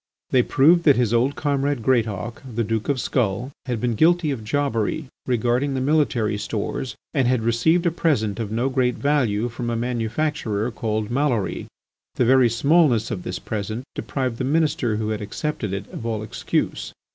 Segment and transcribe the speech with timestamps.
[0.31, 4.43] They proved that his old comrade Greatauk, the Duke of Skull, had been guilty of
[4.43, 9.69] jobbery regarding the military stores and had received a present of no great value from
[9.69, 11.67] a manufacturer called Maloury.
[12.15, 16.23] The very smallness of this present deprived the Minister who had accepted it of all
[16.23, 16.93] excuse.